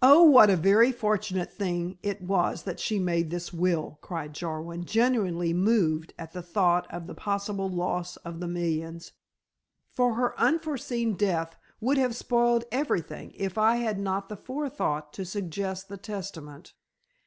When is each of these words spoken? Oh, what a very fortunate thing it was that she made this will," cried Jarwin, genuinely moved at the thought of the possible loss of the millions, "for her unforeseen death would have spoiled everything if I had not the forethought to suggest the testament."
Oh, 0.00 0.22
what 0.22 0.48
a 0.48 0.56
very 0.56 0.90
fortunate 0.92 1.52
thing 1.52 1.98
it 2.02 2.22
was 2.22 2.62
that 2.62 2.80
she 2.80 2.98
made 2.98 3.28
this 3.28 3.52
will," 3.52 3.98
cried 4.00 4.32
Jarwin, 4.32 4.86
genuinely 4.86 5.52
moved 5.52 6.14
at 6.18 6.32
the 6.32 6.40
thought 6.40 6.86
of 6.90 7.06
the 7.06 7.14
possible 7.14 7.68
loss 7.68 8.16
of 8.16 8.40
the 8.40 8.48
millions, 8.48 9.12
"for 9.90 10.14
her 10.14 10.32
unforeseen 10.40 11.16
death 11.16 11.54
would 11.82 11.98
have 11.98 12.16
spoiled 12.16 12.64
everything 12.72 13.34
if 13.36 13.58
I 13.58 13.76
had 13.76 13.98
not 14.00 14.30
the 14.30 14.38
forethought 14.38 15.12
to 15.12 15.26
suggest 15.26 15.90
the 15.90 15.98
testament." 15.98 16.72